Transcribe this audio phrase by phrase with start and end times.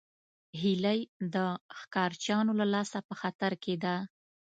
[0.61, 0.99] هیلۍ
[1.33, 1.35] د
[1.79, 3.95] ښکارچیانو له لاسه په خطر کې ده